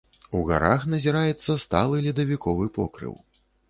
У 0.37 0.39
гарах 0.47 0.87
назіраецца 0.95 1.59
сталы 1.67 2.03
ледавіковы 2.09 2.65
покрыў. 2.83 3.19